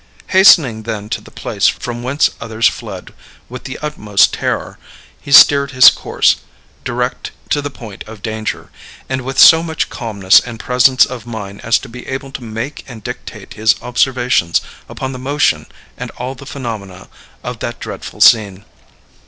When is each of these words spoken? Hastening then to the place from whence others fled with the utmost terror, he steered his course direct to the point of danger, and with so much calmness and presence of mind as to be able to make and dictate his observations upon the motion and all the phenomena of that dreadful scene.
Hastening 0.29 0.81
then 0.81 1.09
to 1.09 1.21
the 1.21 1.29
place 1.29 1.67
from 1.67 2.01
whence 2.01 2.31
others 2.41 2.67
fled 2.67 3.13
with 3.47 3.65
the 3.65 3.77
utmost 3.83 4.33
terror, 4.33 4.79
he 5.21 5.31
steered 5.31 5.69
his 5.73 5.91
course 5.91 6.37
direct 6.83 7.29
to 7.51 7.61
the 7.61 7.69
point 7.69 8.03
of 8.07 8.23
danger, 8.23 8.71
and 9.07 9.21
with 9.21 9.37
so 9.37 9.61
much 9.61 9.91
calmness 9.91 10.39
and 10.39 10.59
presence 10.59 11.05
of 11.05 11.27
mind 11.27 11.61
as 11.63 11.77
to 11.77 11.87
be 11.87 12.07
able 12.07 12.31
to 12.31 12.41
make 12.43 12.83
and 12.87 13.03
dictate 13.03 13.53
his 13.53 13.75
observations 13.79 14.59
upon 14.89 15.11
the 15.11 15.19
motion 15.19 15.67
and 15.97 16.09
all 16.17 16.33
the 16.33 16.47
phenomena 16.47 17.07
of 17.43 17.59
that 17.59 17.79
dreadful 17.79 18.21
scene. 18.21 18.65